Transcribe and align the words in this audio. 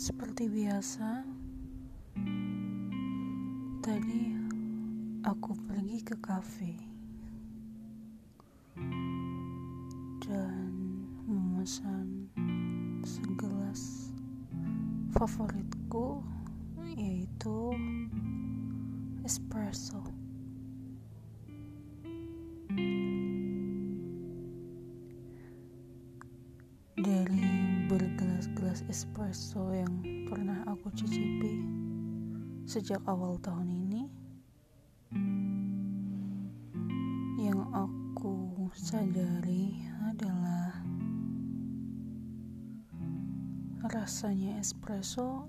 Seperti 0.00 0.48
biasa, 0.48 1.20
tadi 3.84 4.32
aku 5.20 5.52
pergi 5.68 6.00
ke 6.00 6.16
kafe 6.16 6.72
dan 10.24 10.72
memesan 11.28 12.32
segelas 13.04 14.08
favoritku 15.12 16.24
yaitu 16.96 17.76
espresso. 19.20 20.00
Espresso 28.90 29.70
yang 29.70 30.02
pernah 30.26 30.66
aku 30.66 30.90
cicipi 30.98 31.62
sejak 32.66 32.98
awal 33.06 33.38
tahun 33.38 33.70
ini, 33.70 34.02
yang 37.38 37.70
aku 37.70 38.66
sadari 38.74 39.78
adalah 40.10 40.74
rasanya 43.94 44.58
espresso 44.58 45.46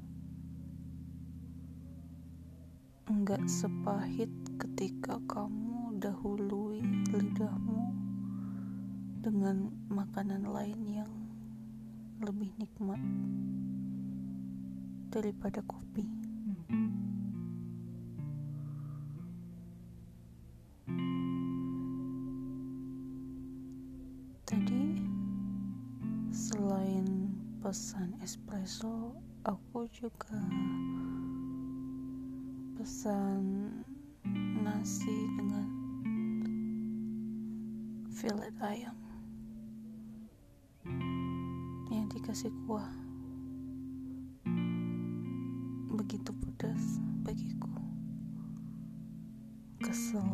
enggak 3.09 3.41
sepahit 3.49 4.29
ketika 4.61 5.17
kamu 5.25 5.97
dahului 5.97 6.85
lidahmu 7.09 7.89
dengan 9.25 9.73
makanan 9.89 10.45
lain 10.45 10.81
yang 10.85 11.20
lebih 12.21 12.53
nikmat 12.61 13.01
daripada 15.09 15.65
kopi. 15.65 16.05
Tadi 24.45 25.01
selain 26.29 27.33
pesan 27.65 28.13
espresso, 28.21 29.17
aku 29.41 29.89
juga 29.89 30.37
pesan 32.77 33.73
nasi 34.61 35.17
dengan 35.41 35.67
fillet 38.13 38.53
ayam 38.61 39.10
dikasih 42.11 42.51
kuah. 42.67 42.91
Begitu 45.95 46.35
pedas 46.43 46.99
bagiku. 47.23 47.71
Kesel. 49.79 50.27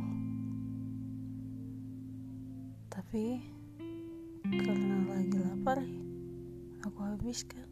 Tapi 2.90 3.46
karena 4.42 4.98
lagi 5.06 5.38
lapar 5.38 5.78
aku 6.82 7.00
habiskan. 7.14 7.70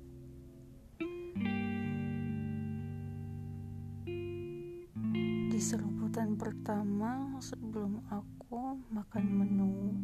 Di 5.49 5.57
seruputan 5.57 6.37
pertama 6.37 7.41
sebelum 7.41 8.05
aku 8.13 8.85
makan 8.93 9.25
menu 9.33 9.97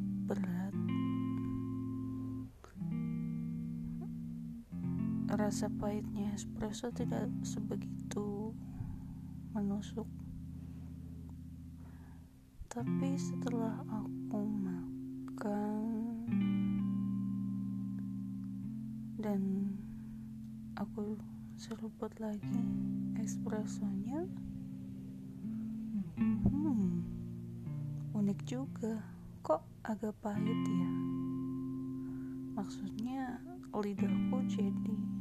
rasa 5.31 5.71
pahitnya 5.71 6.35
espresso 6.35 6.91
tidak 6.91 7.31
sebegitu 7.47 8.51
menusuk. 9.55 10.07
Tapi 12.67 13.15
setelah 13.15 13.79
aku 13.87 14.39
makan 14.43 15.83
dan 19.19 19.71
aku 20.75 21.15
seruput 21.55 22.11
lagi 22.19 22.63
espressonya 23.19 24.27
hmm 26.19 27.05
unik 28.11 28.39
juga. 28.43 28.99
Kok 29.41 29.87
agak 29.87 30.15
pahit 30.19 30.59
ya? 30.67 30.91
Maksudnya 32.51 33.39
lidahku 33.71 34.37
jadi 34.51 35.20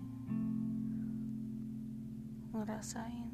ngerasain 2.61 3.33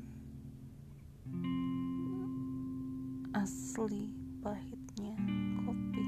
asli 3.35 4.15
pahitnya 4.39 5.19
kopi. 5.67 6.07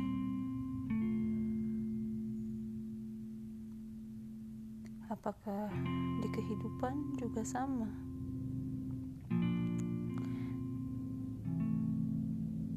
Apakah 5.11 5.67
di 6.23 6.29
kehidupan 6.31 7.19
juga 7.19 7.43
sama? 7.43 7.91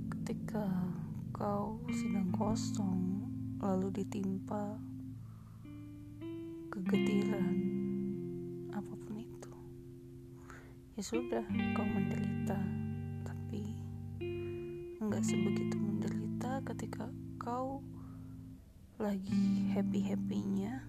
Ketika 0.09 0.66
kau 1.38 1.78
sedang 1.94 2.34
kosong 2.34 3.29
lalu 3.62 3.94
ditimpa 3.94 4.81
kegetiran 6.73 7.60
ya 11.01 11.17
sudah 11.17 11.41
kau 11.73 11.81
menderita. 11.81 12.62
Tapi 13.25 13.73
enggak 15.01 15.25
sebegitu 15.25 15.81
menderita 15.81 16.62
ketika 16.69 17.09
kau 17.41 17.81
lagi 19.01 19.66
happy 19.73 20.13
happynya 20.13 20.85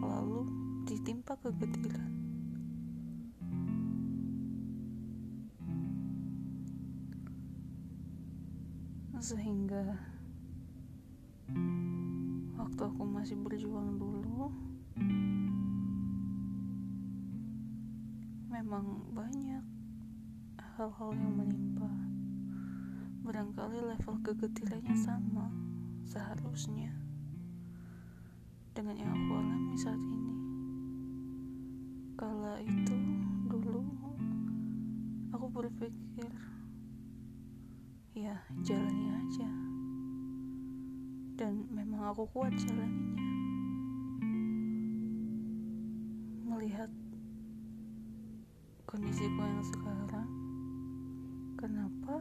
lalu 0.00 0.48
ditimpa 0.88 1.36
kegetiran 1.44 2.08
sehingga 9.20 10.00
waktu 12.56 12.80
aku 12.88 13.04
masih 13.04 13.36
berjuang 13.36 14.00
dulu 14.00 14.48
memang 18.62 19.10
banyak 19.10 19.64
hal-hal 20.78 21.10
yang 21.18 21.34
menimpa. 21.34 21.90
Barangkali 23.26 23.82
level 23.82 24.22
kegetirannya 24.22 24.94
sama 24.94 25.50
seharusnya 26.06 26.94
dengan 28.70 29.02
yang 29.02 29.10
aku 29.10 29.34
alami 29.34 29.74
saat 29.74 29.98
ini. 29.98 30.34
Kala 32.14 32.62
itu 32.62 32.98
dulu 33.50 33.82
aku 35.34 35.46
berpikir 35.50 36.30
ya 38.14 38.38
jalani 38.62 39.10
aja. 39.10 39.50
Dan 41.34 41.66
memang 41.66 42.14
aku 42.14 42.30
kuat 42.30 42.54
jalaninya. 42.54 43.26
Melihat 46.46 46.94
kondisiku 48.92 49.40
yang 49.40 49.64
sekarang 49.64 50.28
kenapa 51.56 52.20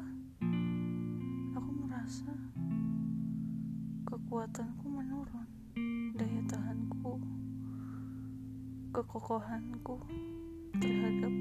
aku 1.51 1.71
merasa 1.83 2.31
kekuatanku 4.07 4.87
menurun 4.87 5.51
daya 6.15 6.39
tahanku 6.47 7.19
kekokohanku 8.95 9.99
terhadap 10.79 11.35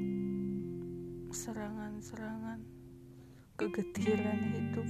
serangan-serangan 1.31 2.67
kegetiran 3.55 4.43
hidup 4.51 4.89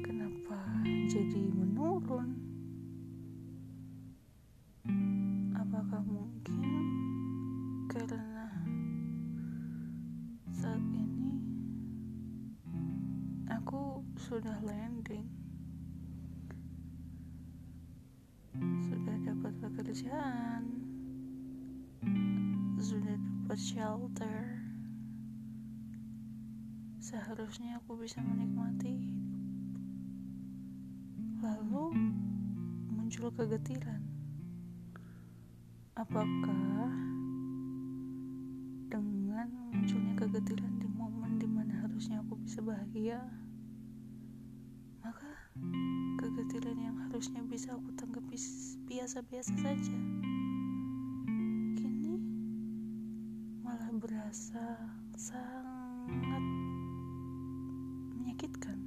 kenapa 0.00 0.56
jadi 1.12 1.44
menurun? 1.44 2.40
Apakah 5.52 6.00
mungkin 6.08 6.79
sudah 14.30 14.62
landing. 14.62 15.26
Sudah 18.86 19.16
dapat 19.26 19.58
pekerjaan. 19.58 20.62
Sudah 22.78 23.18
dapat 23.18 23.58
shelter. 23.58 24.62
Seharusnya 27.02 27.82
aku 27.82 27.98
bisa 27.98 28.22
menikmati 28.22 29.18
lalu 31.40 31.96
muncul 32.92 33.32
kegetiran 33.34 34.04
Apakah 35.98 36.92
dengan 38.86 39.48
munculnya 39.74 40.14
kegetiran 40.14 40.78
di 40.78 40.86
momen 40.86 41.40
di 41.42 41.48
mana 41.50 41.82
harusnya 41.82 42.22
aku 42.22 42.38
bisa 42.38 42.62
bahagia, 42.62 43.18
maka 45.00 45.30
kegetiran 46.20 46.76
yang 46.76 46.96
harusnya 47.08 47.40
bisa 47.48 47.72
aku 47.72 47.92
tanggapi 47.96 48.36
biasa-biasa 48.84 49.52
saja, 49.60 49.98
kini 51.76 52.16
malah 53.64 53.88
berasa 53.96 54.76
sangat 55.16 56.44
menyakitkan. 58.16 58.78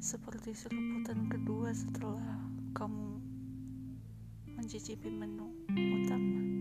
Seperti 0.00 0.56
serebutan 0.56 1.28
kedua 1.28 1.72
setelah 1.76 2.40
kamu 2.72 3.20
mencicipi 4.56 5.12
menu 5.12 5.52
utama. 5.68 6.57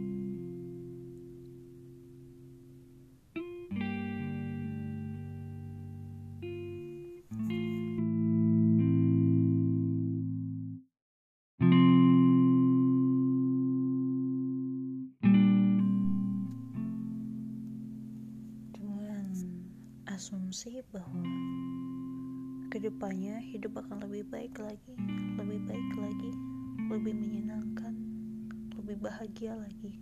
Asumsi 20.57 20.81
bahwa 20.89 21.21
ke 22.73 22.81
depannya 22.81 23.37
hidup 23.45 23.77
akan 23.77 24.09
lebih 24.09 24.25
baik 24.25 24.57
lagi, 24.57 24.97
lebih 25.37 25.61
baik 25.69 25.91
lagi, 26.01 26.33
lebih 26.89 27.13
menyenangkan, 27.13 27.93
lebih 28.73 28.97
bahagia 28.97 29.53
lagi. 29.53 30.01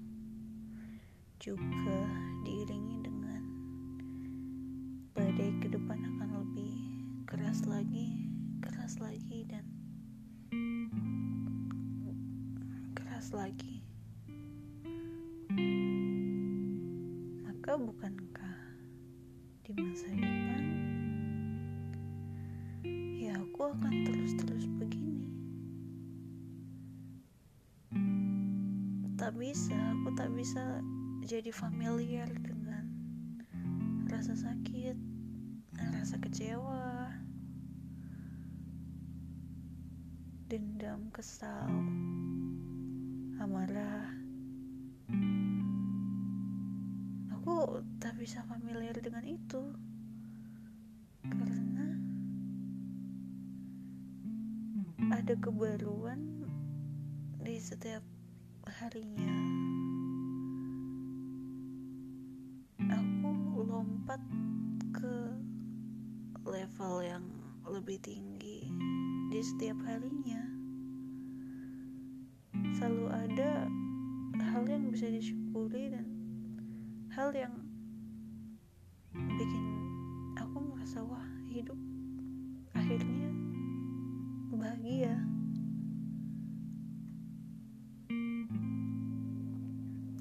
Juga 1.44 2.08
diiringi 2.48 3.04
dengan 3.04 3.44
badai 5.12 5.60
ke 5.60 5.68
depan 5.76 6.00
akan 6.16 6.30
lebih 6.48 6.72
keras 7.28 7.68
lagi, 7.68 8.24
keras 8.64 8.96
lagi 9.04 9.44
dan 9.52 9.68
keras 12.96 13.36
lagi. 13.36 13.84
Maka 17.44 17.76
bukankah 17.76 18.45
masa 19.76 20.08
depan? 20.12 20.64
Ya 23.20 23.36
aku 23.36 23.76
akan 23.76 23.94
terus-terus 24.08 24.66
begini. 24.80 25.28
Tak 29.20 29.36
bisa 29.36 29.76
aku 29.76 30.16
tak 30.16 30.32
bisa 30.32 30.80
jadi 31.26 31.50
familiar 31.50 32.30
dengan 32.40 32.86
rasa 34.06 34.38
sakit 34.38 34.94
rasa 35.76 36.22
kecewa 36.22 37.10
dendam 40.46 41.10
kesal 41.10 41.68
amarah 43.42 44.14
aku 47.46 47.78
tak 48.02 48.18
bisa 48.18 48.42
familiar 48.50 48.98
dengan 48.98 49.22
itu. 49.22 49.70
Karena 51.22 51.86
ada 55.14 55.38
kebaruan 55.38 56.42
di 57.46 57.62
setiap 57.62 58.02
harinya. 58.82 59.30
Aku 62.82 63.62
lompat 63.62 64.26
ke 64.90 65.38
level 66.50 67.06
yang 67.06 67.30
lebih 67.70 68.02
tinggi 68.02 68.74
di 69.30 69.42
setiap 69.46 69.78
harinya. 69.86 70.42
Selalu 72.74 73.06
ada 73.14 73.70
hal 74.50 74.66
yang 74.66 74.90
bisa 74.90 75.14
disyukuri 75.14 75.94
dan 75.94 76.15
hal 77.16 77.32
yang 77.32 77.56
bikin 79.16 79.64
aku 80.36 80.60
merasa 80.60 81.00
wah 81.00 81.24
hidup 81.48 81.80
akhirnya 82.76 83.32
bahagia. 84.52 85.16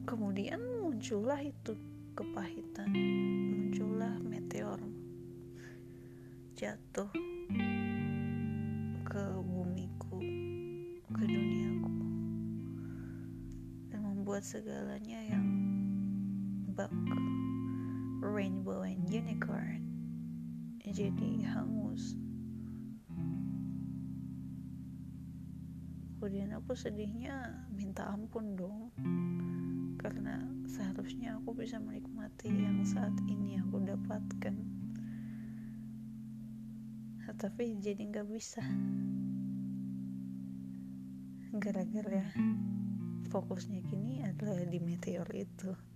Kemudian 0.07 0.63
muncullah 0.87 1.43
itu 1.43 1.75
kepahitan 2.15 2.87
muncullah 2.95 4.15
meteor 4.23 4.79
jatuh 6.55 7.11
ke 9.03 9.25
bumiku 9.43 10.23
ke 11.11 11.23
duniaku 11.27 11.95
dan 13.91 13.99
membuat 13.99 14.47
segalanya 14.47 15.19
yang 15.27 15.54
rainbow 18.25 18.83
and 18.83 19.07
unicorn. 19.07 19.87
Jadi 20.83 21.47
hangus. 21.47 22.19
Kemudian 26.19 26.57
aku 26.57 26.73
sedihnya 26.73 27.69
minta 27.71 28.09
ampun 28.11 28.57
dong. 28.59 28.91
Karena 30.01 30.41
seharusnya 30.67 31.37
aku 31.39 31.53
bisa 31.57 31.77
menikmati 31.79 32.49
yang 32.51 32.81
saat 32.83 33.15
ini 33.29 33.61
aku 33.61 33.79
dapatkan. 33.85 34.57
Tapi 37.35 37.77
jadi 37.83 38.03
nggak 38.09 38.29
bisa. 38.31 38.65
Gara-gara 41.55 42.25
fokusnya 43.29 43.85
kini 43.85 44.25
adalah 44.25 44.65
di 44.65 44.81
meteor 44.81 45.29
itu 45.35 45.94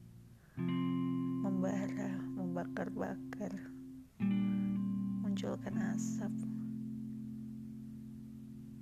membara 1.44 2.18
membakar-bakar 2.34 3.54
munculkan 5.22 5.78
asap 5.94 6.34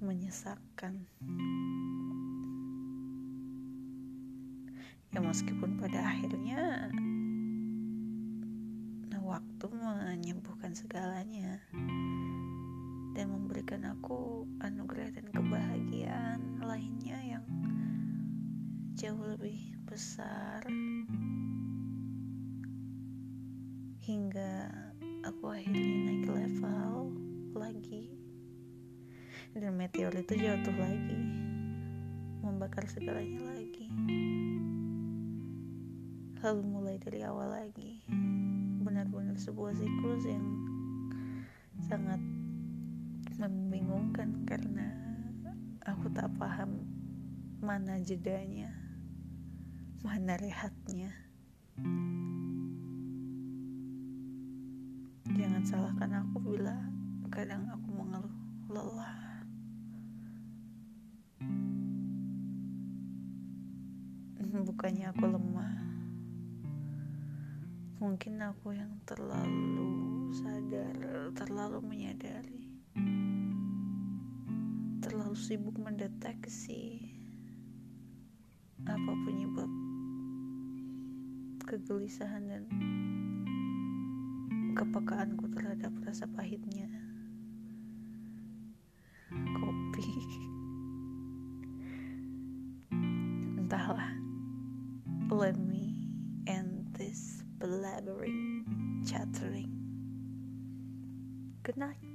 menyesakkan. 0.00 1.04
Ya 5.12 5.18
meskipun 5.24 5.80
pada 5.80 6.12
akhirnya 6.12 6.92
nah, 9.08 9.22
waktu 9.24 9.66
menyembuhkan 9.72 10.76
segalanya 10.76 11.60
dan 13.16 13.32
memberikan 13.32 13.88
aku 13.88 14.44
anugerah 14.60 15.08
dan 15.16 15.26
kebahagiaan 15.32 16.60
lainnya 16.60 17.16
yang 17.24 17.46
jauh 18.92 19.24
lebih 19.24 19.72
besar 19.88 20.60
hingga 24.06 24.70
aku 25.26 25.50
akhirnya 25.50 25.82
naik 26.06 26.30
level 26.30 27.10
lagi. 27.58 28.14
Dan 29.50 29.74
meteor 29.74 30.14
itu 30.14 30.38
jatuh 30.38 30.76
lagi. 30.78 31.22
Membakar 32.38 32.86
segalanya 32.86 33.50
lagi. 33.50 33.90
Lalu 36.38 36.62
mulai 36.62 37.02
dari 37.02 37.26
awal 37.26 37.50
lagi. 37.50 38.06
Benar-benar 38.86 39.34
sebuah 39.42 39.74
siklus 39.74 40.22
yang 40.22 40.46
sangat 41.90 42.22
membingungkan 43.42 44.46
karena 44.46 44.86
aku 45.82 46.06
tak 46.14 46.30
paham 46.38 46.86
mana 47.58 47.98
jedanya 47.98 48.70
mana 50.06 50.38
rehatnya 50.38 51.10
jangan 55.34 55.62
salahkan 55.66 56.22
aku 56.22 56.38
bila 56.38 56.76
kadang 57.34 57.66
aku 57.66 57.88
mengeluh 57.90 58.36
lelah. 58.70 59.18
Bukannya 64.56 65.10
aku 65.10 65.24
lemah. 65.26 65.76
Mungkin 67.98 68.38
aku 68.40 68.72
yang 68.78 69.02
terlalu 69.02 70.30
sadar 70.30 71.34
terlalu 71.34 71.82
menyadari. 71.82 72.70
Terlalu 75.02 75.36
sibuk 75.36 75.76
mendeteksi 75.76 77.02
apa 78.86 79.12
penyebab 79.26 79.70
kegelisahan 81.66 82.46
dan 82.46 82.64
kepekaanku 84.76 85.48
terhadap 85.56 85.88
rasa 86.04 86.28
pahitnya. 86.36 86.86
Kopi. 89.32 90.08
Entahlah. 93.56 94.12
Let 95.32 95.58
me 95.58 96.06
end 96.46 96.92
this 96.94 97.42
blabbering 97.58 98.62
chattering. 99.02 99.72
Good 101.64 101.80
night. 101.80 102.05